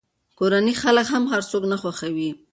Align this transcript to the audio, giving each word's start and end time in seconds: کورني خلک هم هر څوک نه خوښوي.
کورني 0.37 0.73
خلک 0.83 1.07
هم 1.13 1.23
هر 1.31 1.41
څوک 1.51 1.63
نه 1.71 1.77
خوښوي. 1.81 2.29